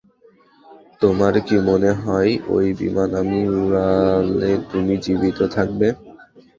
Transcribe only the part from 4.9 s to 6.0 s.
জীবিত থাকতে?